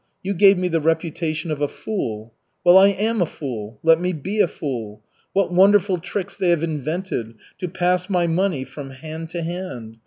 [0.23, 2.33] You gave me the reputation of a fool.
[2.63, 3.77] Well, I am a fool.
[3.83, 5.03] Let me be a fool.
[5.31, 9.99] What wonderful tricks they have invented to pass my money from hand to hand!